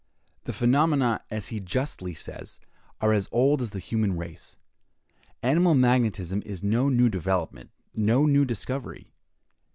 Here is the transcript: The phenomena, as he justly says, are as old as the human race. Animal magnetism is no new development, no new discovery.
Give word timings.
The 0.45 0.51
phenomena, 0.53 1.21
as 1.29 1.49
he 1.49 1.59
justly 1.59 2.15
says, 2.15 2.59
are 3.01 3.13
as 3.13 3.29
old 3.31 3.61
as 3.61 3.69
the 3.69 3.77
human 3.77 4.17
race. 4.17 4.55
Animal 5.43 5.75
magnetism 5.75 6.41
is 6.43 6.63
no 6.63 6.89
new 6.89 7.07
development, 7.07 7.69
no 7.93 8.25
new 8.25 8.43
discovery. 8.43 9.11